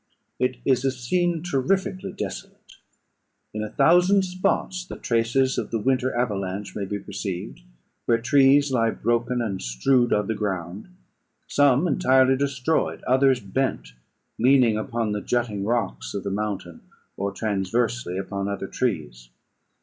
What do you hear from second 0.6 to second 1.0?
is a